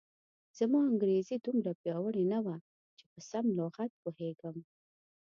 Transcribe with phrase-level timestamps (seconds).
[0.57, 2.55] زما انګریزي دومره پیاوړې نه وه
[2.97, 4.57] چې په سم لغت و پوهېږم.